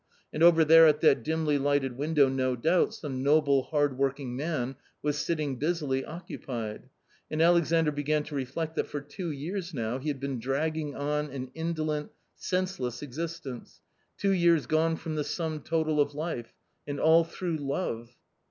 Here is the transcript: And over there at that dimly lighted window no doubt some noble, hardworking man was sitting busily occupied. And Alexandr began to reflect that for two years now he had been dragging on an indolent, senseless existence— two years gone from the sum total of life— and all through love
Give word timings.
And 0.33 0.41
over 0.41 0.65
there 0.65 0.87
at 0.87 1.01
that 1.01 1.21
dimly 1.21 1.59
lighted 1.59 1.95
window 1.95 2.27
no 2.27 2.55
doubt 2.55 2.95
some 2.95 3.21
noble, 3.21 3.61
hardworking 3.61 4.35
man 4.35 4.75
was 5.03 5.19
sitting 5.19 5.57
busily 5.59 6.03
occupied. 6.03 6.89
And 7.29 7.39
Alexandr 7.39 7.91
began 7.91 8.23
to 8.23 8.33
reflect 8.33 8.75
that 8.77 8.87
for 8.87 8.99
two 8.99 9.29
years 9.29 9.75
now 9.75 9.99
he 9.99 10.07
had 10.07 10.19
been 10.19 10.39
dragging 10.39 10.95
on 10.95 11.29
an 11.29 11.51
indolent, 11.53 12.09
senseless 12.33 13.03
existence— 13.03 13.79
two 14.17 14.31
years 14.31 14.65
gone 14.65 14.95
from 14.95 15.13
the 15.13 15.23
sum 15.23 15.59
total 15.61 16.01
of 16.01 16.15
life— 16.15 16.51
and 16.87 16.99
all 16.99 17.23
through 17.23 17.57
love 17.57 18.15